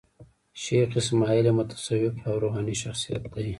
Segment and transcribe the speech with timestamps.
[0.61, 3.47] شېخ اسماعیل یو متصوف او روحاني شخصیت دﺉ.